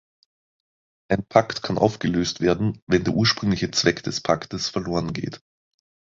[1.09, 5.43] Ein Pakt kann aufgelöst werden, wenn der ursprüngliche Zweck des Paktes verloren geht.